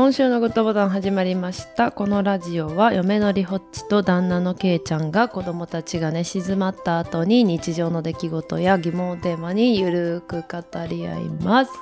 [0.00, 1.92] 今週のグッドボタン始まりました。
[1.92, 11.72] このラジオは嫁のりほっちと旦那のけいちゃんが子供たちがね静まった後に日常の出来事や疑問をテーマにゆるく語り合います。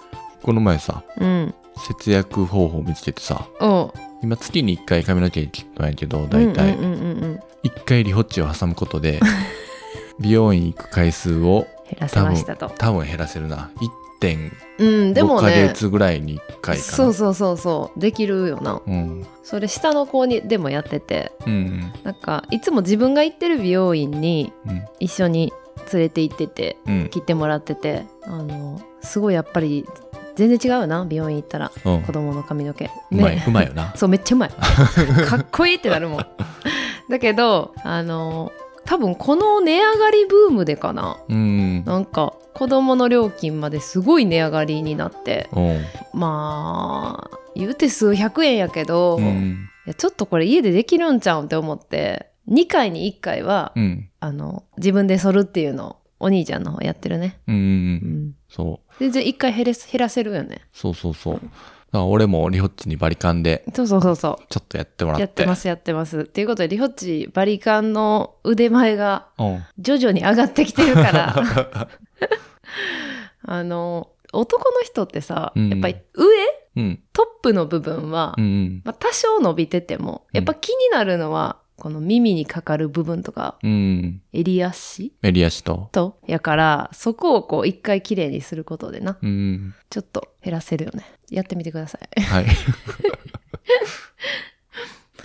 [0.43, 1.55] この前さうん。
[1.77, 6.75] 節約方法見つけてさお今月に1回髪の毛切ったんやけど大体。
[6.75, 6.95] うんうんう
[7.25, 9.21] ん1回リホッチを挟むことで
[10.19, 12.69] 美容院行く回数を減らせましたと。
[12.79, 13.71] 多分減らせるな。
[14.21, 18.01] 点5か月ぐらいに1回か、そうそうそうそう。
[18.01, 24.53] できるよな、うん、それ下の子にでもやってて、うんうん、なんかいつも自分が行ってる美容院に
[25.01, 25.53] 一緒に
[25.93, 29.87] 連れて行ってて、うん、切ってもらっててあのすごいやっぱり
[30.37, 33.93] 全然違うよな美容院行ったら、うん、子供の髪の毛、ね、うまいうまいよな。
[33.97, 34.51] そうめっちゃうまい。
[34.51, 36.27] かっこいいってなるもん。
[37.11, 38.53] だけどあの
[38.85, 45.85] 多分この値上がりブームでかな、うん、なんか子供の料金まですごい値上がりになってうん。
[46.13, 49.69] まあ言うて数百円やけど、いうん。
[49.87, 54.11] やちょっとこれ家でできるんちゃうんって思って2回に1回は、うん。
[54.19, 57.55] あの自分で剃るっていうのをお兄ちゃんの方やってるね、うん。
[57.55, 57.59] う。
[57.59, 57.95] うん
[58.31, 58.95] ん、そう。
[58.99, 61.35] 全然1回減らせるよねそうそうそう。
[61.35, 61.49] だか
[61.93, 65.23] ら俺もリホッチにバリカンでそうそうそうそうちょっとやってもらって。。
[65.23, 69.65] やってますすやってますっていうことでリホッチバリカンの腕前がうん。
[69.79, 71.89] 徐々に上がってきてるから
[73.45, 76.25] あの男の人ってさ、うんやっぱり上？
[76.77, 77.03] うん。
[77.13, 78.83] トップの部分は、うんうん。
[78.85, 84.21] まあ、多少伸びててもやっぱ気になるのは、この耳にかかる部分とかうん。
[84.33, 85.13] 襟足？
[85.23, 85.89] 襟足と。
[85.93, 89.75] とやからそこをこう一回きれいにすることでなうん。
[89.89, 92.47] ちょっと減らせるよねやってみてくださいはい。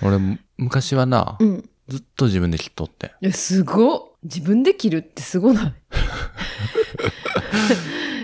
[0.02, 0.18] 俺、
[0.58, 3.12] 昔はな、うんずっと自分で切っとって。
[3.22, 5.74] えすごっ自分で切るってすごない？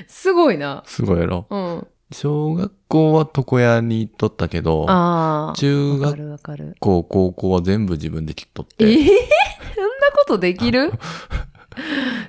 [0.08, 0.84] すごいな。
[0.86, 1.46] すごいやろ。
[1.50, 1.88] うん。
[2.12, 6.36] 小学校は床屋に行っとったけど、ああ中学
[6.80, 9.06] 校、高校は全部自分で切っとっえー、て、
[9.76, 10.92] そんなことできる？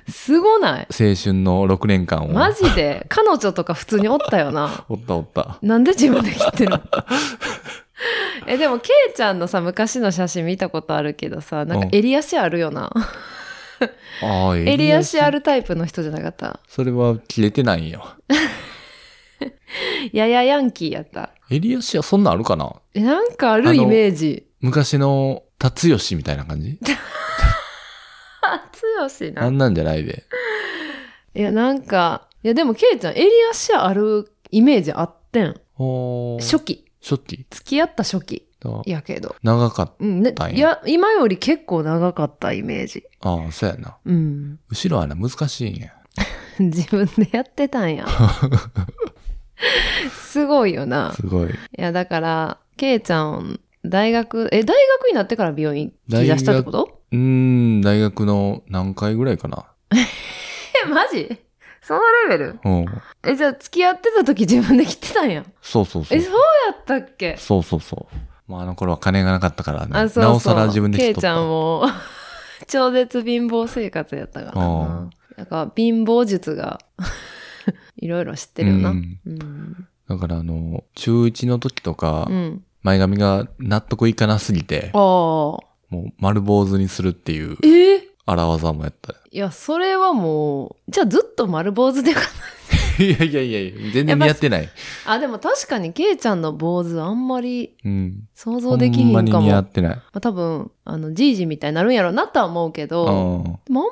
[0.07, 0.87] すごない？
[0.91, 2.27] 青春の6年間を。
[2.29, 3.05] マジで？
[3.09, 4.85] 彼女とか普通におったよな。
[4.87, 5.57] おったおった。
[5.63, 6.79] なんで自分で切ってるの？
[8.47, 11.95] えでもケイちゃんのさ昔の写真見たことあるけどさなんかうん。
[11.95, 12.91] 襟足あるよな
[14.21, 16.59] ああ、襟足あるタイプの人じゃなかった？
[16.67, 18.05] それは切れてないんよ。
[20.13, 21.31] ややヤンキーやった。
[21.49, 22.73] 襟足はそんなんあるかな？
[22.93, 24.47] えなんかあるイメージ。
[24.59, 26.77] 昔の達吉みたいな感じ？
[28.43, 29.43] あ強しな。
[29.43, 30.23] あんなんじゃないで。
[31.33, 35.55] いやなんかいやでもケイちゃん襟足あるイメージあってん。
[36.39, 36.85] 初期。
[37.01, 37.45] 初期？
[37.49, 38.39] 付き合った初期。
[38.39, 38.50] だ
[38.85, 43.29] やけど長かっうんねたんやいや今より結構長かったイメージた。
[43.31, 43.97] ああ、そうやな。
[44.05, 45.89] うん後ろはな、難しいんや。
[46.59, 48.05] 自分でやってたんや
[50.13, 51.49] すごいよなすごい。
[51.49, 57.01] いやだからケイちゃん大学え大学になってから美容院切り出したってこと？
[57.11, 59.65] うーん、大学の何回ぐらいかな。
[59.91, 61.37] えマジ？
[61.81, 62.59] そのレベル？
[62.63, 62.85] うん。
[63.27, 66.21] えじゃあ付き合ってた時自分で切ってたんやそうそうそうえ。
[66.21, 66.39] そうや
[66.79, 67.35] ったっけ？
[67.37, 68.15] そうそうそう。
[68.51, 69.91] まあ、あの頃は金がなかったからね。
[69.93, 70.23] あそうそう。
[70.23, 71.25] なおさら自分でケイち。
[71.25, 71.85] ゃんも
[72.67, 76.79] 超絶貧乏生活やったからあなだから貧乏術が
[77.97, 78.89] いろいろ知ってるよな。
[78.91, 78.99] ううん。
[79.33, 82.63] んだからあの、中1の時とか、うん。
[82.83, 85.59] 前髪が納得いかなすぎて、も
[85.91, 87.67] う丸坊主にするっていうえ？
[87.97, 89.13] ー荒技もやった。
[89.31, 92.21] いやそれはもうじゃあずっと丸坊主でか
[92.99, 94.69] いやいやいやいや、全然似合ってない。
[95.05, 98.27] あでも確かにケイちゃんの坊主あんまりうん。
[98.33, 99.95] 想像できひんかもほんまに似合ってない。
[99.95, 103.07] まあ、多分あのじいじみたいになるんやろうなとは思うけど、う
[103.41, 103.43] ん。
[103.43, 103.89] でもあんま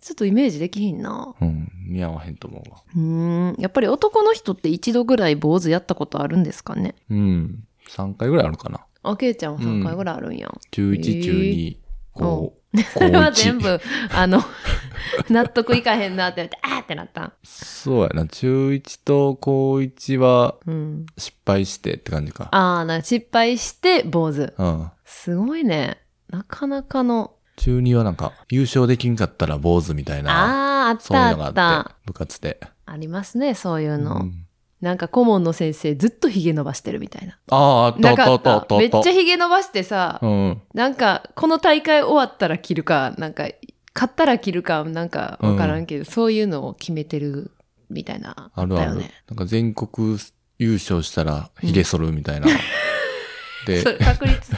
[0.00, 1.68] ちょっとイメージできひんなうん。
[1.88, 2.82] 似合わへんと思うわ。
[2.94, 6.94] うーんやっぱり男の人って一度ぐらい坊主やったことあるんですかね？
[7.10, 7.64] うん。
[7.88, 8.80] 3回ぐらいあるかな。
[9.02, 11.76] あケイちゃんは3回ぐらいあるんや、中1、へー中2、
[12.18, 12.54] 高
[12.92, 13.80] それは全部
[14.14, 14.42] あの
[15.30, 18.26] 納得いかへんなってなってあーってなったそうやな。
[18.26, 21.06] 中1と高1はうん。
[21.16, 22.48] 失敗してって感じか。
[22.52, 24.52] ああな失敗して坊主。
[24.58, 24.90] うん。
[25.04, 25.98] すごいね。
[26.28, 27.32] なかなかの。
[27.56, 32.60] 中2はなんか、優勝できんかったら坊主みたいな、ああーあっそういうたのがあってあった、部活で。
[32.86, 34.44] ありますねそういうの、うん
[34.80, 38.90] なんか顧問の先生ずっとヒゲ伸ばしてるみたいなああ、あったあったあっためっ。
[38.90, 40.62] ちゃヒゲ伸ばしてさ、うん。
[40.72, 43.48] なんかこの大会終わったら切るかなんか
[43.94, 47.50] 勝ったら切るかなんかわからんけど、そういうのを決めてる
[47.90, 48.96] みたいなああるある。
[48.96, 50.16] ねなんか全国
[50.58, 52.46] 優勝したら髭剃るみたいな。
[53.66, 54.52] でそ、れ確率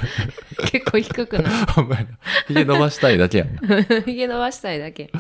[0.70, 2.06] 結構低くな お前ら
[2.46, 3.48] 髭伸ばしたいだけやん。
[3.48, 5.10] いヒゲ伸ばしたいだけ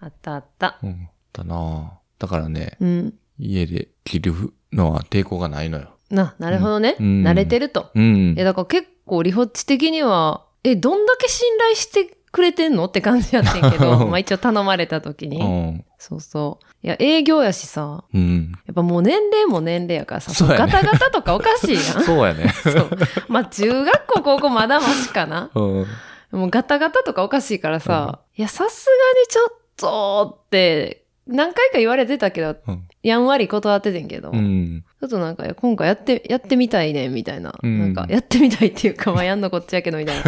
[0.00, 1.08] あったあったうん。
[1.32, 4.34] だなあだからね、うん家で切る
[4.72, 5.88] のは抵抗がないのよ。
[6.10, 6.96] な、なるほどね。
[6.98, 7.90] うん慣れてると。
[7.94, 8.44] うんいや、。
[8.44, 12.84] だから結構、リホッチ的には、え、どんだけ信頼してくれてんの？
[12.86, 15.38] って感じやってんけど、 まあ一応頼まれた時うに。
[15.42, 15.84] ん。
[15.98, 16.66] そうそう。
[16.82, 18.52] いや、営業やしさ、うん。
[18.66, 21.82] やっぱもう年齢も年齢やからさ、そうやねガタガタとかおかしいやん。
[22.04, 22.52] そうやね。
[22.62, 22.90] そう。
[23.28, 25.50] まあ中学校、高校まだマシかな。
[25.54, 25.86] うん。
[26.32, 30.99] もうガタガタとかおかしいからさ、いや、さすがにちょっとって、
[31.30, 34.84] 何回か言われてたけど、うんやんわり断っててんけど、ちうん。
[35.00, 37.54] ょっとなんか、今回やって、やってみたいね、みたいな。
[37.62, 40.24] うんなんか、やってみたいっていうか、 まあ、やんのこっちやけど、みたいな。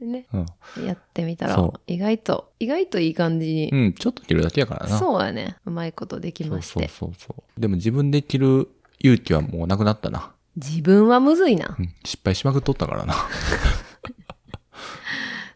[0.00, 0.38] ね、う
[0.80, 0.86] ん。
[0.86, 3.92] やってみたらそ、意外と、意外といい感じに、うん。
[3.92, 4.98] ちょっと切るだけやからな。
[4.98, 6.88] そうやね、うまいことできまして。
[6.88, 7.60] そうそうそうそう。
[7.60, 8.68] でも自分で切る
[9.00, 10.32] 勇気はもうなくなったな。
[10.56, 11.82] 自分はむずいなう。
[11.82, 11.94] ん。
[12.04, 13.14] 失敗しまくっとったからな。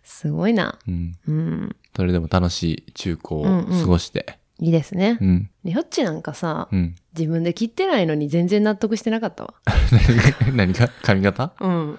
[0.04, 0.78] すごいな。
[0.86, 1.14] うん。
[1.26, 1.76] うん。
[1.96, 4.38] それでも楽しい中高をうんうん過ごして。
[4.58, 5.24] いいですねう。
[5.24, 5.50] ん。
[5.64, 6.94] リホッチなんかさ、うん。
[7.16, 9.54] 自分で切ってないのに全然納得してなかったわ。
[10.54, 10.88] 何が？
[11.02, 11.52] 髪型？
[11.60, 11.98] うん。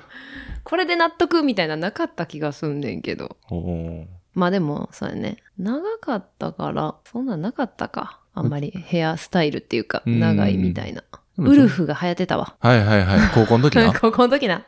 [0.63, 3.37] これで納得みたいなのなかった気がすんねんけど。
[3.49, 4.07] おお。
[4.33, 5.37] まあでも、そうやね。
[5.57, 8.19] 長かったから、そんなんなかったか。
[8.33, 11.03] あんまりヘアスタイルっていうか、うん長いみたいな。
[11.37, 12.55] ウルフが流行ってたわ。
[12.59, 13.19] はいはいはい。
[13.33, 13.93] 高校の時な。
[13.99, 14.63] 高校の時な。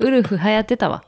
[0.00, 1.04] ウルフ流行ってたわ。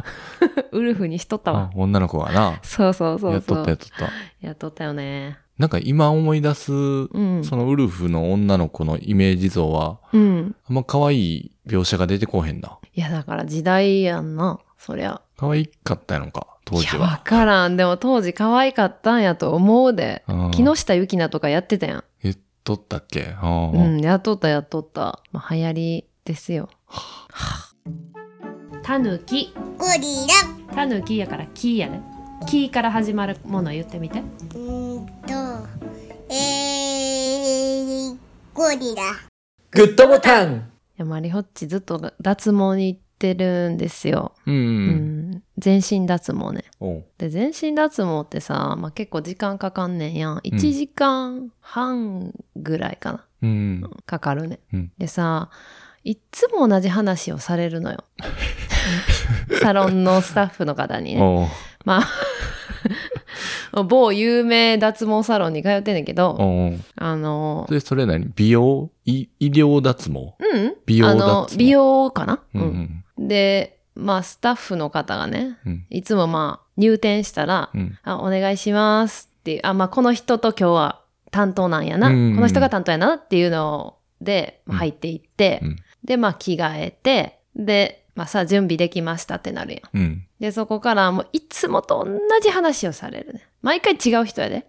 [0.72, 1.70] ウルフにしとったあわ。
[1.74, 2.58] 女の子はな。
[2.62, 3.32] そうそうそう。
[3.32, 4.10] やっとったやっとった。
[4.46, 5.38] やっとったよね。
[5.58, 7.42] なんか今思い出す、うん。
[7.44, 10.54] そのウルフの女の子のイメージ像は、うん。
[10.68, 12.78] あんま可愛い描写が出てこうへんな。
[12.94, 14.58] いや、だから時代やんな。
[14.78, 15.20] そりゃ。
[15.36, 17.20] 可愛かったやのか、当いや、わ時は。
[17.24, 17.76] からん。
[17.76, 20.22] でも当時可愛かったんやと思うで。
[20.28, 22.04] うん木下ゆきなとかやってたやん。
[22.22, 23.34] 言っとったっけ？
[23.40, 25.20] ああうん、やっとったやっとった。
[25.32, 26.68] まあ、流行りですよ。
[28.86, 29.52] たぬき。
[29.78, 30.28] ゴリ
[30.68, 32.00] ラたぬきやからきやね。
[32.48, 34.20] きから始まるもの言ってみて。
[34.20, 35.32] うーんと
[36.32, 38.16] えー、
[38.54, 39.02] ゴリラ
[39.72, 40.60] グッドボタンい
[40.98, 44.34] や、マリホッチずっと脱毛に行ってるんですよ。
[44.46, 44.54] うん。
[44.54, 44.58] う。
[44.58, 45.42] うんん。
[45.58, 46.62] 全身脱毛ね。
[46.78, 50.38] おうで、全身脱毛ってさ、まあ、結構時間かかんねんやん。
[50.38, 53.24] 1時間半ぐらいかな。
[53.42, 53.90] うん。
[54.06, 54.60] かかるね。
[54.72, 55.50] うんでさ、
[56.04, 58.04] いっつも同じ話をされるのよ。
[59.60, 61.50] サロンのスタッフの方にね。
[61.84, 62.02] ま
[63.72, 66.36] あ、某有名脱毛サロンに通ってんねんけど、
[66.96, 68.30] あの、で、それ何？
[68.34, 68.90] 美容？
[69.04, 70.34] 医医療脱毛？
[70.38, 70.74] うん。
[70.86, 71.26] 美容あ脱毛？
[71.26, 73.04] の、美容かな、ううん。
[73.18, 73.28] ん。
[73.28, 75.86] で、まあ、スタッフの方がね、うん。
[75.90, 77.98] いつもまあ、入店したら、うん。
[78.02, 81.00] あ、お願いしますっていう、あ、まあ、この人と今日は
[81.30, 85.76] 担当なんやな、うんこの人が担当やなっていうので、まあ入っていって、うん。
[86.04, 90.02] で、まあ、着替えて、で、まあ、さあ、準備できましたってなるやん。
[90.02, 90.26] うん。
[90.40, 93.46] で、そこからもう、いつもと同じ話をされるね。
[93.62, 94.66] 毎回違う人やで。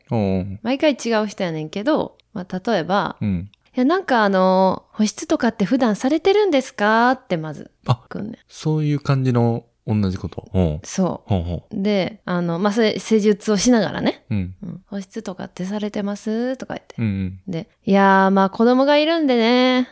[0.62, 3.50] 毎回違う人やねんけど、まあ、例えば、うん。
[3.76, 7.12] いや、なんかあの、保湿とかって普段されてるんですか？
[7.12, 8.38] ってまず、あくんねん。
[8.50, 10.50] そういう感じの同じこと？
[10.54, 11.82] おうそほうほう。
[11.82, 14.26] で、あの、まあ、それ、施術をしながらね。
[14.30, 14.36] う。
[14.36, 14.56] うん。
[14.62, 16.58] うん、保湿とかってされてます？
[16.58, 16.96] とか言って。
[16.98, 17.40] うん。
[17.48, 19.88] で、いやー、まあ子供がいるんでね、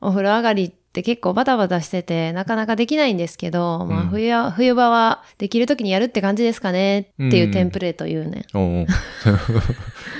[0.00, 8.46] お風呂上がりって結構バタバタしてて、なかなかできないんですけど、まあうん冬は、冬場はできる時にやるって感じですかねっていううんテンプレート言うね。
[8.54, 8.84] お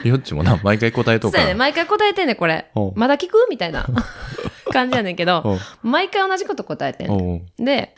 [0.05, 1.59] うよっちもな、毎回答えとそううやね、か。
[1.59, 2.73] 毎回答えてんね、これ。
[2.97, 3.87] まだ聞くみたいな
[4.73, 7.65] 感じやねんけど、毎回同じこと答えてんねん。
[7.65, 7.95] で、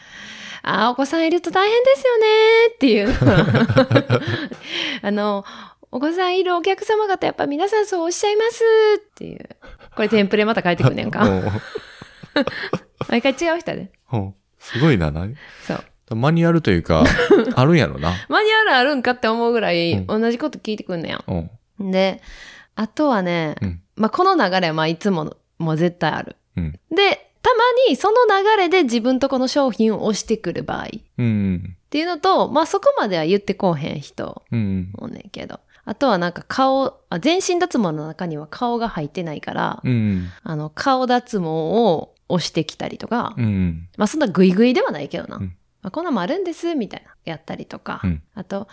[0.62, 2.26] あー、お子さんいると大変ですよね
[2.74, 4.20] っていう。
[5.00, 5.46] あの、
[5.90, 8.62] お子さんいるお客様方やっぱ皆さんそうおっしゃいます
[8.98, 9.48] っていう。
[9.96, 11.26] これテンプレまた書いてくんねんか。
[13.10, 13.90] 毎回違う人やで。
[14.12, 15.26] おうすごいな、な
[15.66, 16.16] そう。
[16.16, 17.04] マニュアルというか、
[17.56, 18.12] あるんやろな。
[18.28, 21.90] マニュアルあるんかって思うぐらいうん同じこと聞いてくんねおうやん。
[21.90, 22.22] で、
[22.74, 26.36] あとはね、うんまあ、この流れはまあいつももう絶対ある。
[26.56, 26.72] うん。
[26.94, 31.76] で、たまにその流れで自分とこの商品を押してくる場合っうん。
[31.90, 34.90] ていうのと、まあそこまでは言ってこうへん人うん。
[34.98, 35.60] もねんけど。
[35.84, 40.28] あとはなんか顔、あ全身脱毛の中には顔が入ってないから、うん。
[40.42, 43.88] あの顔脱毛を押してきたりとか、うん。
[43.96, 45.36] まあそんなグイグイではないけどな。
[45.36, 47.14] うんまあ、こんなんもあるんです、みたいな。
[47.24, 48.00] やったりとか。
[48.02, 48.68] うんあと、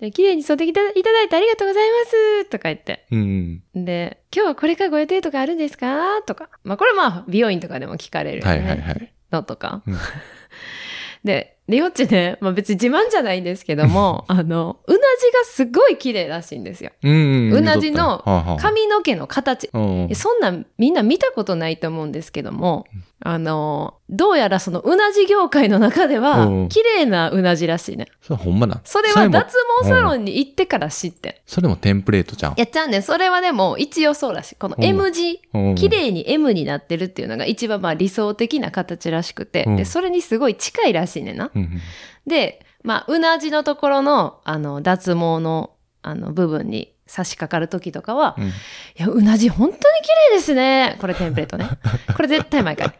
[0.00, 3.06] で綺麗に剃っていたいただいてありがとうございますとか言って。
[3.10, 3.62] うん。
[3.74, 6.48] で、今日はこれからご予定とかあるんですかとか。
[6.62, 8.50] まあこれまあ美容院とかでも聞かれるよね。
[8.50, 9.12] はいはいはい。
[9.32, 9.82] のとか。
[9.86, 9.98] うん
[11.24, 16.90] で、リオッチね、まあ別に自慢じゃないんですけども、 あの、うなじがすごい綺麗らしいんですよ。
[17.02, 17.52] うん。
[17.52, 19.68] うなじのはあはあ髪の毛の形。
[19.72, 22.86] うんえそんなんみんな見たことないと思うんですけども、
[23.20, 28.06] あの、どうやらそのうなじ業界の中ではうん、綺麗なうなじらしいね。
[28.22, 31.34] それほんまなんそれはも脱毛サロンに行ってから知ってん。
[31.44, 32.54] それもテンプレートじゃん。
[32.56, 33.02] やっちゃうねん。
[33.02, 34.56] それはでも一応そうらしい。
[34.56, 41.50] このうん M 字、うん綺麗に M になってるっていうのが一番まあ理想的な形らしくて、うんで、それにすごい近いらしいねんな。
[41.58, 41.80] うんうん
[42.26, 45.70] で、まあ、うなじのところの、あの、脱毛の、
[46.02, 48.50] あの、部分に差し掛かる時とかは、うんい
[48.96, 50.96] や、うなじ本当に綺麗ですね。
[51.00, 51.68] これテンプレートね。
[52.14, 52.92] これ絶対毎回。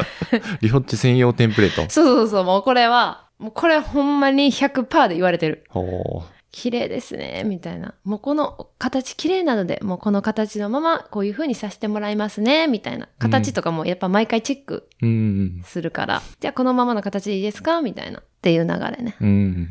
[0.62, 1.90] リホッチ専用テンプレート。
[1.90, 5.64] そうそうそう、もうこれは、もうこれほんまに100%で言われてる。
[5.68, 7.94] ほ綺麗ですね、みたいな。
[8.04, 13.08] もうこの形綺麗なので、もうこの形のままこういう風にさせてもらいますね、みたいな。
[13.18, 15.06] 形とかもやっぱ毎回チェックう。
[15.06, 15.62] うん。
[15.64, 18.18] するから、じゃあこのままの形でいいですかみたいな。
[18.18, 19.16] っていう流れね。
[19.20, 19.68] うん。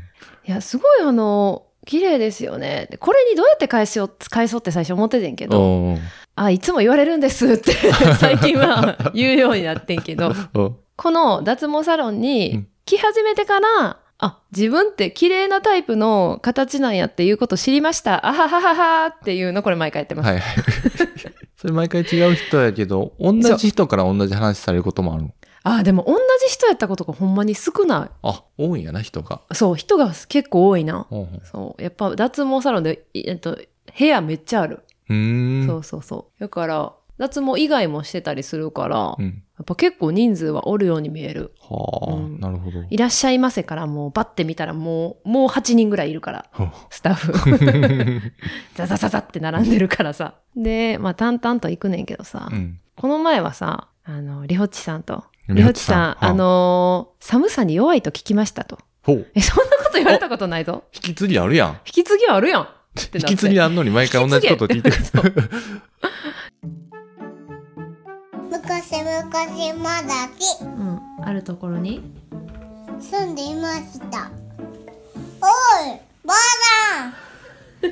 [0.48, 2.88] いや、すごいあの、綺麗ですよね。
[2.91, 5.98] でこれにどうやって返しよう、返そうって最初思っててんけど、
[6.36, 7.74] あ、いつも言われるんですって
[8.19, 18.26] 最近は 言うようになってんけど、おこの脱毛サロンうにん来始めてから、あ、自分って綺麗なタイプの形なんやっていうこと知りました。
[18.28, 20.28] あははははっていうのこれ毎回やってます。
[20.28, 20.64] はいはい。
[21.56, 25.30] それ毎回違う人やけど、同じ人から同じ話されることもあるの？
[25.64, 26.16] あ、でも同
[26.48, 29.42] じ人やったことがほんまに少なあ、多いんやな、人が。
[29.52, 29.56] い。
[29.56, 31.06] そう、人が結構多いな。
[31.10, 33.58] ほうほうそう、やっぱ脱毛サロンで、いえっと、
[33.98, 34.82] 部屋めっちゃある。
[35.10, 35.68] うーん。
[35.68, 36.42] そうそうそう。
[36.42, 39.44] だから、脱毛以外もしてたりするから、やうん。
[39.62, 41.54] っぱ結構人数はおるように見える。
[41.60, 42.84] はあ、うんなるほど。
[42.89, 46.46] いらっしゃいませからもうバッて見たらもう、もう8人ぐらいいるから、
[46.89, 48.32] スタッフ。
[48.75, 50.36] ザザザザって並んでるからさ。
[50.56, 52.80] で、まあ淡々と行くねんけどさ、うん。
[52.96, 58.80] この前はさ、あの、リホッチさんと、リリホッホッチさんチさん、あのー寒さに弱いと聞きましたと。
[59.04, 59.28] ほう。
[59.36, 60.84] え、そんなこと言われたことないぞ。
[60.94, 61.70] 引き継ぎあるやん。
[61.70, 62.68] 引き継ぎあるやん。
[63.13, 65.50] 引き継ぎあんのに毎回同じこと聞いてくる。
[68.70, 72.04] 昔々まだきうん、あるところに？
[73.00, 74.30] 住んでいました
[75.42, 77.14] おいばあ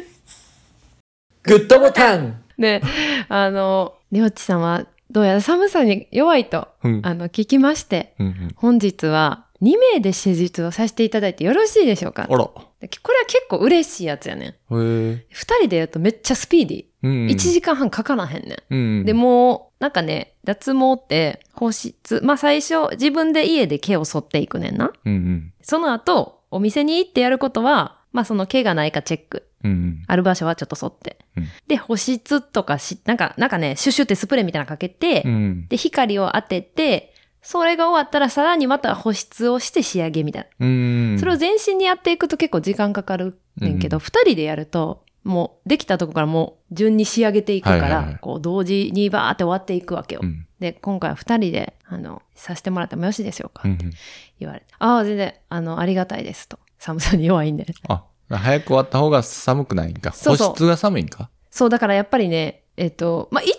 [1.41, 2.83] グッドボタンで、
[3.27, 7.01] あの、りょうちさんはどうやら寒さに弱いと、うん。
[7.03, 12.27] あの、聞きまして、うんうん本日は2名で施術をさせていただいてよろしいでしょうか？
[12.29, 12.37] あら。
[12.81, 14.49] でこれは結構嬉しいやつやねん。
[14.49, 14.75] へえ。
[14.75, 15.25] 2
[15.61, 16.85] 人でやるとめっちゃスピーディー。
[17.01, 17.27] うんうん。
[17.29, 18.73] 1時間半かからへんねん。
[18.73, 19.05] うん。
[19.05, 24.91] で、もう、なんかね、脱毛って保湿、まあ最初自分で家で毛を剃っていくねんな。
[25.05, 25.53] うんうん。
[25.61, 29.47] その後、お店に行ってやることは、まあその毛がないかチェック。
[29.63, 30.03] うんうん。
[30.07, 31.19] ある場所はちょっと剃って。
[31.35, 35.67] うんで、保湿とかし、なんか、なんかね、シュッシュってスプレーみたいなのかけて、うん。
[35.67, 40.65] で、光を当てて、それが終わったらさらにまた保湿をして仕上げみたいな。
[40.65, 41.17] うん。
[41.19, 50.21] それを全身にやっていくと結構時間かかるねんけど、うん二、人でやると、もうできたとこからもう順に仕上げていくから、こう同時にバーって終わっていくわけよ。
[50.23, 50.47] うん。
[50.59, 53.93] で、今回は二人で、あの、させてもらってもよろしいでしょうか、ってうんうん。
[54.39, 54.65] 言われて。
[54.79, 56.57] ああ、全然、あの、ありがたいですと。
[56.79, 57.65] 寒さに弱いんで。
[57.89, 60.11] あ、早く終わった方が寒くないんか？
[60.13, 61.29] そうそう保湿が寒いんか？
[61.51, 63.53] そう、だからやっぱりね、えっと、まあ、一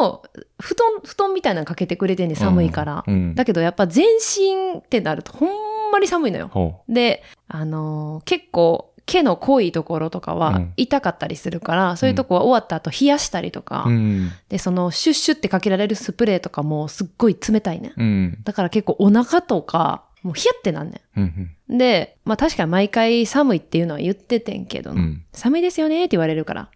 [0.00, 0.22] 応、
[0.60, 3.04] 布団、布団みたいなのかけてくれてんね寒いから。
[3.06, 3.34] うん。
[3.34, 6.48] だけどやっぱ全身ってなるとほんまに寒いのよ。
[6.48, 13.90] ほで、あのー結構、毛の濃いところとかはうん痛かったりするから、そういうとこは終わった後冷やしたりとか、う。
[13.90, 14.30] うん。
[14.48, 17.92] で、そのシュッシュってかけられるスプレーとかもすっごい冷たいねん。
[17.96, 18.38] うん。
[18.44, 21.50] だから結構お腹とか、もうヒヤってなんねうん。
[21.74, 21.78] ん。
[21.78, 25.22] で、まあ確かに毎回寒いっていうのは言っててんけど、うん。
[25.32, 26.68] 寒いですよねって言われるから。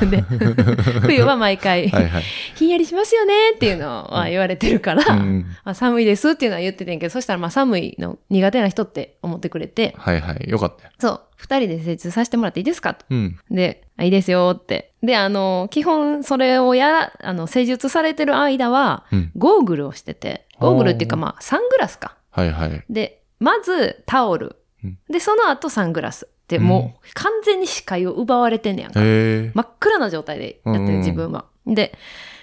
[0.00, 0.22] で、
[1.02, 2.22] 冬は毎回、はいはい。
[2.54, 5.46] ひんやりしますよねっていうのは言われてるから、うん。
[5.64, 10.48] まあ、寒いですっていうのは言っててんけど、そしたらまあ寒いの苦手な人って思ってくれて、はいはい。
[10.48, 10.90] よかったよ。
[10.98, 13.06] そう、二人で施術させてもらっていいですかと。
[13.10, 13.38] うん。
[13.50, 14.92] で、あいいですよって。
[15.02, 19.30] で、あの、基本それをやら、あの、施術されてる間は、うん。
[19.36, 22.16] ゴーグルをしてて、ゴーグルっていうかまあ、サングラスか。
[22.30, 22.84] はいはい。
[22.90, 24.98] で、まずタオルうん。
[25.10, 26.28] で、その後サングラス。
[26.48, 29.00] で、もう完全に視界を奪われてんねやんか。
[29.00, 31.46] 真っ暗な状態でやってうんる自分は。
[31.66, 31.96] で、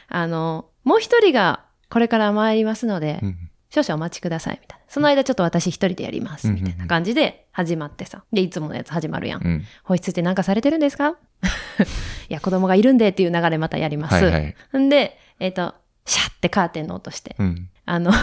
[0.10, 3.50] あの、もう一人がこれから参りますので、うん。
[3.70, 4.86] 少々お待ちください、みたいな。
[4.88, 8.24] その間ちょっと私一人でやります、うんみたいな感じで始まってさ。
[8.32, 9.42] で、いつものやつ始まるやん。
[9.44, 9.64] うん。
[9.84, 11.16] 保湿ってなんかされてるんですか？
[12.30, 14.16] いや、子供がいるんでっていう流れまたやります。
[14.24, 14.56] はいはい。
[14.80, 15.74] んで、えっ、と、
[16.06, 17.70] シャッてカーテンの音して、うん。
[17.86, 18.18] あの、こ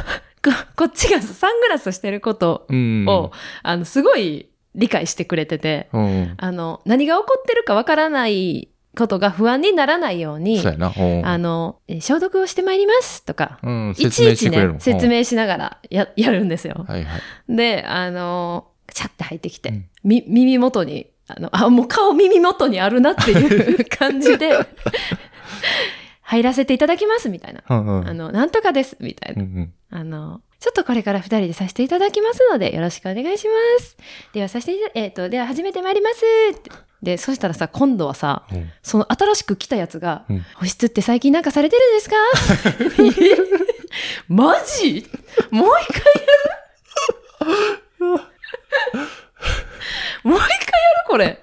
[0.76, 3.06] こっちがサングラスしてることうん。
[3.08, 3.32] を、
[3.62, 6.34] あの、すごい理解してくれてて、うん。
[6.36, 10.76] あの、何が起こってるかわからないことが不安にならないようにそう
[11.24, 16.84] あの、え消毒をしてまいりますとか、うん、い説ちいちね説明しながらややるんですよ。
[16.88, 17.56] はいはい。
[17.56, 24.50] で、あの、チャって入ってきて、うんみ耳元に、あの、あ、もう顔耳元にあるなっていう感じで、
[26.22, 27.62] 入らせていただきますみたいな。
[27.68, 28.08] うんうん。
[28.08, 29.42] あの、なんとかですみたいな。
[29.42, 29.72] うんうん。
[29.90, 33.97] あの、ちょっとこれから二人でさせていただきますので、よろしくお願いします。
[34.35, 36.23] ではさせていただ、えっ、と、では始めてまいります。
[37.02, 38.71] で、そしたらさ、今度はさ、うん。
[38.83, 40.40] その新しく来たやつが、うん。
[40.57, 42.17] 保湿って最近なんかされてるんですか？
[44.29, 45.07] マジ？
[45.50, 48.21] もう一回やる？
[50.25, 50.79] もう一回
[51.11, 51.43] これ。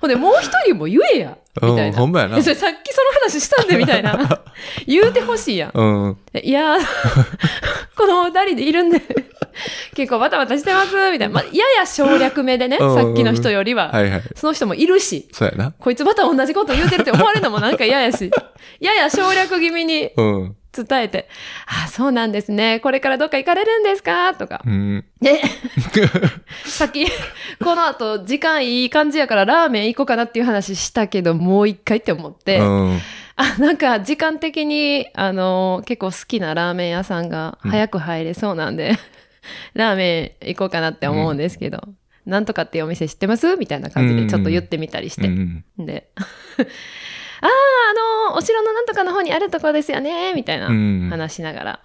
[0.00, 1.38] ほんで、もう一人も言えや。
[1.62, 1.86] みたいな。
[1.86, 4.42] うんほんまやなえそれさっきその話したんで、みたいな。
[4.86, 5.70] 言うてほしいやん。
[5.74, 6.18] うん。
[6.42, 6.78] いやー、
[7.96, 9.00] この二人でいるんで、
[9.94, 11.28] 結構バタバタしてます、みたいな。
[11.28, 13.90] まあ、やや省略目でね、うんさっきの人よりは。
[13.92, 14.22] はいはい。
[14.34, 15.72] その人もいるし、そうやな。
[15.78, 18.30] こいつまた同じこと言うてるって思われるのもなんか嫌やし、
[18.80, 20.56] やや省略気味にうん。
[20.76, 21.28] 伝えて、
[21.66, 22.80] あ、そうなんですね。
[22.80, 24.34] これからどっか行かれるんですか？
[24.34, 24.62] とか。
[24.66, 25.04] うん。
[25.20, 25.40] で、
[26.64, 27.06] さっき、
[27.62, 32.98] この後時間いい感じやからラーメン行こうかなっていう話したけど、もう一回って思って、うん。
[33.36, 38.96] あ、なんか時間的に、あの結構好きなラーメン屋さんが早く入れそうなんで、
[39.74, 41.82] ラーメン行こうかなって思うんですけど、
[42.26, 43.56] なんとかっていうお店知ってます？
[43.56, 45.26] みたいな感じでちょっと言ってみたりして。
[45.26, 46.08] うんで、
[47.44, 47.50] ああ、
[48.30, 51.80] あのお城のなんとかの方にあるとこですよね、みたいなうん話しながら。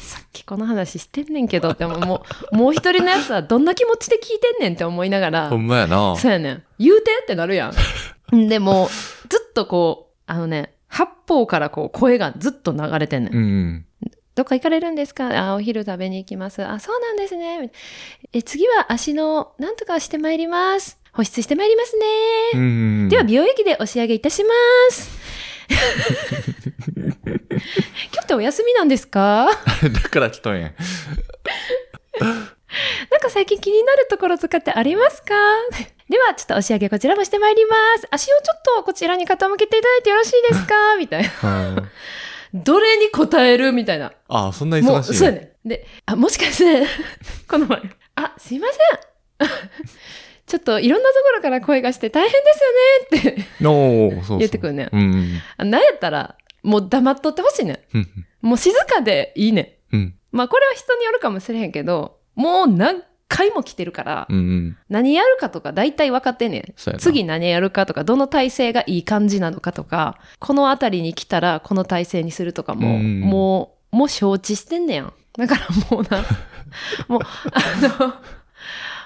[0.00, 6.14] さっきこの話してんねんけどってもう、もうもう一人のやつはどんな気持ちで聞いてんねんって思いながらほ、んまやな。
[6.16, 6.62] そうやねん。
[6.78, 7.74] 言うてってなるやん。
[8.48, 8.88] でも、
[9.28, 13.34] ずっとこう、あのね、八方からこう声がずっと流れてんねん。
[13.34, 13.86] うん。
[14.36, 15.50] どっか行かれるんですか？
[15.50, 16.64] あ、お昼食べに行きます。
[16.64, 17.72] あ、そうなんですね。
[18.32, 20.99] え、次は足の、なんとかしてまいります。
[21.12, 22.06] 保湿してまいりますね。
[22.54, 23.08] うん。
[23.08, 24.50] では、美容液でお仕上げいたしま
[24.90, 25.10] す。
[25.70, 29.48] 今日ってお休みなんですか？
[29.82, 30.74] だから来とんやん。
[32.20, 35.34] なんか最近気になるところとかってありますか？
[36.08, 38.08] では、ちょっとお仕上げこちらもしてまいります。
[38.10, 40.96] 足をちょっとこちらに傾けていただいてよろしいですか？
[40.98, 41.68] みたいな。
[41.68, 41.88] うん
[42.52, 43.70] どれに答える？
[43.70, 44.12] みたいな。
[44.26, 45.14] ああ、そんな忙しい？
[45.14, 45.52] そうやね。
[45.64, 46.84] で、あ、もしかして、
[47.46, 47.80] この前、
[48.16, 49.48] あ、すいません。
[50.50, 52.38] ちょっといろんなところから声がして大変で
[53.12, 53.44] すよねって。
[54.38, 54.88] 言ってくるね。
[54.92, 55.40] うん。
[55.56, 58.00] あなんやったら、もう黙っとってほしいねうん。
[58.00, 58.08] ん。
[58.42, 59.96] もう静かでいいねん。
[59.96, 60.14] うん。
[60.32, 64.76] まあこれは人によるかもしれへんけど、もう何回も来てるから、うんうん。
[64.88, 66.74] 何やるかとか大体分かってんねん。
[66.98, 75.12] 次何やるかとか、どの体勢がいい感じなのかとか、この辺りに来たらこの体勢にするとかも、うんもう、もう承知してんねやん。
[75.38, 76.24] だからもうな、
[77.06, 77.20] もう、
[77.52, 78.14] あの、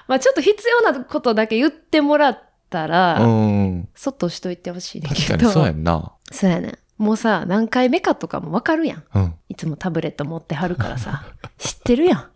[0.07, 2.39] まあちょっと必要なことだけ言ってもらっ
[2.69, 3.89] たら、うん。
[3.95, 5.39] そっとしといてほしいねけど。
[5.39, 6.11] かにそうやんな。
[6.31, 6.77] そうやねん。
[6.97, 9.03] もうさ、何回目かとかも分かるやん。
[9.13, 9.33] うん。
[9.49, 11.25] いつもタブレット持ってはるからさ、
[11.57, 12.29] 知ってるやん。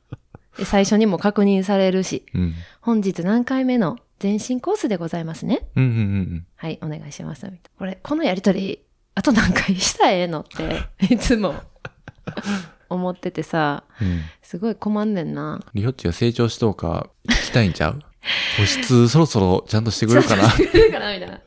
[0.57, 2.53] で最初にも確認されるし、うん。
[2.81, 5.67] 本日何回目の全身コースでございますね。
[5.75, 7.49] うんうんうんはい、お願いします。
[7.77, 8.83] これ、このやりとり、
[9.15, 11.55] あと何回したらええのって、いつも
[12.89, 14.07] 思っててさ、うん。
[14.07, 14.21] うん。
[14.41, 15.59] すごい困んねんな。
[15.73, 17.99] リホッチが成長しとうか聞きたいんちゃう？
[18.59, 20.49] 保湿そろそろちゃんとしてくれるかな？
[20.49, 21.39] してくれるかなみたいな。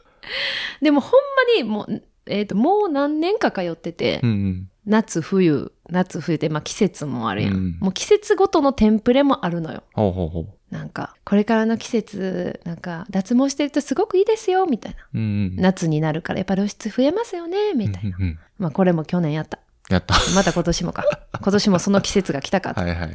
[0.80, 1.10] でもほん
[1.56, 4.68] まにもう、えっ、と、もう何年か通ってて、うんうん。
[4.86, 7.54] 夏、冬、夏、冬で、まあ季節もあるやん。
[7.54, 9.82] うんもう季節ごとのテンプレもあるのよ。
[9.92, 10.74] ほうほうほう。
[10.74, 14.98] なんか、これからの季節、なんか、脱毛してるとすごくいいですよ、みたいな。
[15.14, 15.56] うんうん。
[15.56, 18.16] 夏になるからやっぱ露出増えますよね、みたいな。
[18.16, 19.58] うんうんうんまあこれも去年やった。
[19.88, 20.14] やった。
[20.34, 21.04] また今年もか。
[21.42, 22.80] 今年もその季節が来たかと。
[22.80, 23.14] はいはい。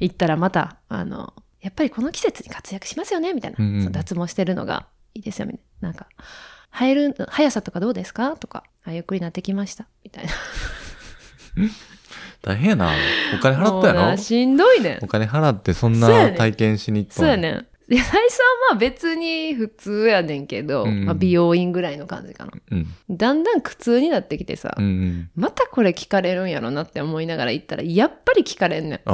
[0.00, 3.56] 行ったらまた、あの、やっぱりこの季節に活躍しますよね、みたいな。
[3.58, 5.88] うんうん脱毛してるのがいいですよ、みたいな。
[5.88, 6.06] なんか、
[6.72, 8.36] 生える、速さとかどうですか？
[8.36, 10.30] とか、あ、ゆっくりなってきました、みたいな。
[12.42, 12.90] 大変やな。
[13.34, 14.00] お金払ったやろ？
[14.06, 15.06] なしんどいねんお。
[15.08, 17.66] 金払ってそんな体験しに行ったそうやねん。
[17.98, 18.18] 最初は
[18.70, 22.52] まあ別に普通やねんけど、うんまあ、美容院ぐらいの感じかな。
[22.70, 22.86] うん。
[23.10, 25.30] だんだん苦痛になってきてさ、うんうん。
[25.34, 29.00] またこれ聞かれるんやろなって思いながら行ったら、やっぱり聞かれんねん。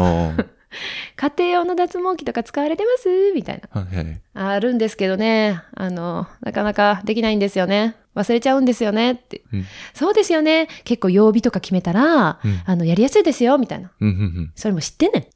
[1.17, 3.33] 家庭用の脱毛器とか使われてます？
[3.35, 3.81] みたいな。
[3.81, 4.21] はいはい。
[4.35, 7.97] あるんですけどね、あの、なかなかできないんですよね。
[8.15, 9.43] 忘れちゃうんですよねって。
[9.53, 10.69] うんそうですよね。
[10.85, 13.91] 結構曜日とか決めたら、うんあの、やりやすいですよ、みたいな。
[14.01, 14.53] うんうんうん。
[14.55, 15.27] それも知ってんねん。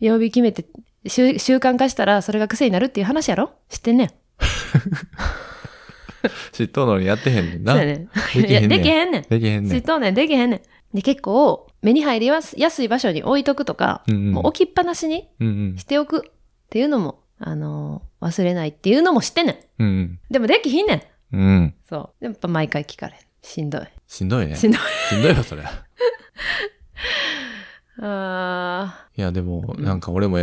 [0.00, 0.64] 曜日決めて
[1.06, 3.52] 習習慣化したらそれが癖になるっていう話やろ？
[3.68, 4.10] 知ってんねん。
[6.52, 7.72] 知っとうのにやってへんねんな。
[7.74, 8.08] そうやねん。
[8.08, 9.22] できへんねんできへんねん。
[9.22, 9.70] できへんねん。
[9.70, 10.14] 知っとうねん。
[10.14, 10.96] できへんねん。
[10.96, 16.30] で、結構、目に入りやすい場所に置いとくとか、うんうんもう置きっぱなしにうんうんしておくっ
[16.70, 19.82] ていうのも、あの、忘れないっていうのも知ってんねん。
[19.82, 20.18] うん。
[20.30, 21.02] でもできひんねん。
[21.36, 21.74] うん。
[21.88, 22.22] そう。
[22.22, 23.18] でもやっぱ毎回聞かれん。
[23.42, 23.82] しんどい。
[24.06, 24.56] しんどいね。
[24.56, 24.80] しんどい。
[25.10, 25.62] しんどいよ、それ。
[28.00, 30.38] あいや、でも、なんか俺も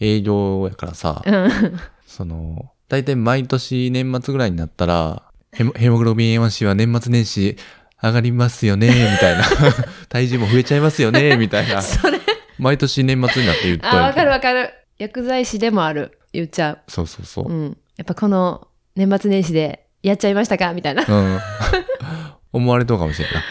[0.00, 1.44] 営業やからさ、ー。
[1.44, 1.80] うん。
[2.06, 7.56] その、大体毎年年末ぐらいになったら、ヘモヘモグロビン A1C は年末年始
[8.02, 9.44] 上がりますよね、みたいな。
[10.08, 11.80] 体重も増えちゃいますよね、みたいな。
[11.82, 12.20] それ。
[12.58, 14.72] 毎年年末になって言っといてあー、わかるわかる。
[14.98, 16.18] 薬剤師でもある。
[16.32, 17.52] 言っちゃそうそうそうう。
[17.52, 17.64] う。
[17.68, 17.76] ん。
[17.96, 21.02] やっぱこの年末年始でやっちゃいましたかみたいな。
[21.02, 21.40] いうん。
[22.52, 23.42] 思われとうかもしれんな。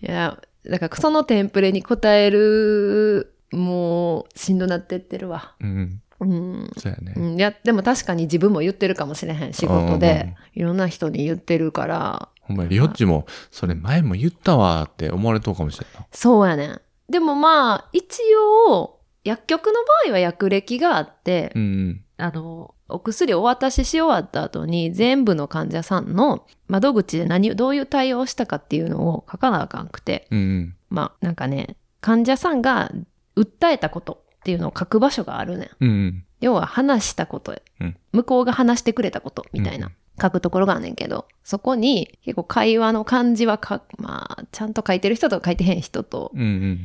[0.00, 5.54] や、だからそのテンプレに応える、もう、しんどなってってるわ。
[5.60, 6.02] うん。
[6.20, 6.70] うん。
[6.76, 7.14] そうやね。
[7.16, 9.52] うん、いや、でも確かに自分も言ってるかもしれへん。
[9.52, 10.34] 仕事で。
[10.54, 12.28] いろんな人に言ってるから。
[12.40, 16.06] ほんまに、リオッチも、それ前も言ったわって思われとうかもしれんな。
[16.12, 16.80] そうやねん。
[17.08, 18.20] でもまあ、一
[18.68, 19.72] 応、薬局の
[20.06, 22.04] 場合は薬歴があって、うん。
[22.18, 30.74] あの、お薬お渡しし終わった後に全部の患者さんの窓口で何、どういう対応をしたかっていうのを書かなあかんくて、うん。
[30.90, 32.90] まあなんかね、患者さんが
[33.36, 35.84] 訴えたことっていうのを書く場所があるねん。
[35.84, 36.24] うん。
[36.40, 46.40] 要は話したこと、うん向こうが話してくれたことみたいうんな書くところがあんねんけど、そこに結構会話の感じはか、まあちゃんと書いてる人と書いてへん人とうん。
[46.40, 46.80] うん。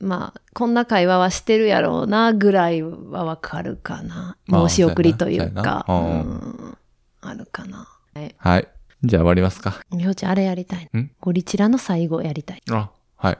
[0.00, 4.36] まあこんな会話はしてるやろうなぐらいはわかるかな。
[4.46, 6.78] まあ申し送りというか、そうやなそうやなうん
[7.22, 7.88] あるかな。
[8.14, 8.34] はい。
[8.38, 8.68] はい。
[9.02, 9.80] じゃあ終わりますか。
[9.92, 10.84] りょうちゃんあれやりたい。
[10.96, 11.10] ん？
[11.20, 12.62] ゴリチラの最後やりたい。
[12.70, 13.38] あ、はい。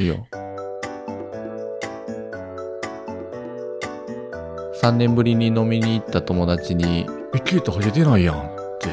[0.00, 0.26] いいよ。
[4.80, 8.88] 3年ぶりに飲みに行った友達に、え、ケイタハゲてないやんって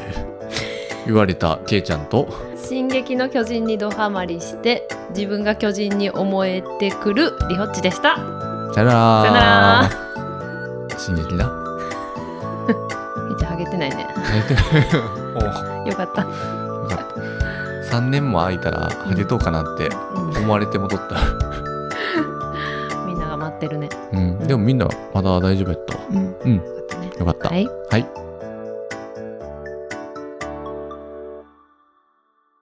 [1.06, 8.16] 言われたケイちゃんと、 進撃の巨人にドハマりして自分が巨人に思えてくるリホッチでした。
[8.74, 9.40] さよならさよな
[10.90, 11.50] ら進撃だ。
[13.28, 14.04] めっちゃハゲてないね。
[14.14, 14.64] ハゲてない
[15.84, 16.22] およかった。
[16.22, 16.28] よ
[16.88, 16.98] かっ
[17.90, 17.96] た。
[17.96, 21.16] 3年も空いたらハゲとうかなってうん思われて戻った。
[23.06, 23.88] みんなが待ってるね。
[24.12, 24.38] うん。
[24.38, 26.00] でもみんなまだ大丈夫やったわ。
[26.10, 26.36] うん。
[26.44, 26.54] うん。
[26.56, 27.10] よかったね。
[27.18, 27.48] よかった。
[27.48, 27.68] はい。
[27.90, 28.06] はい。